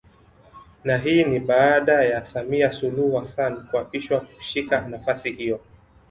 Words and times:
Na 0.83 0.97
hii 0.97 1.23
ni 1.23 1.39
baada 1.39 2.03
ya 2.03 2.25
Samia 2.25 2.71
Suluhu 2.71 3.15
Hassan 3.17 3.67
kuapishwa 3.67 4.19
kushika 4.21 4.81
nafasi 4.81 5.31
hiyo 5.31 5.59